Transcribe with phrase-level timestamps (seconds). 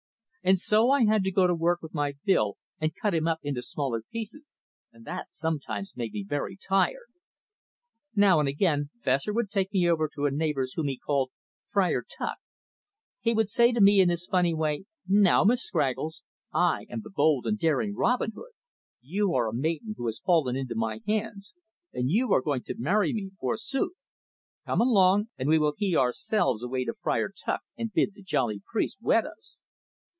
[0.43, 3.37] And so I had to go to work with my bill and cut him up
[3.43, 4.57] into smaller pieces,
[4.91, 7.11] and that sometimes made me very tired.
[8.15, 11.29] Now and again Fessor would take me over to a neighbor's whom he called
[11.67, 12.39] "Friar Tuck."
[13.19, 17.11] He would say to me in his funny way: "Now, Miss Scraggles, I am the
[17.11, 18.53] bold and daring Robin Hood.
[18.99, 21.53] You are a maiden who has fallen into my hands,
[21.93, 23.93] and you are going to marry me, forsooth.
[24.65, 28.63] Come along, and we will hie ourselves away to Friar Tuck and bid the jolly
[28.65, 29.59] priest wed us!"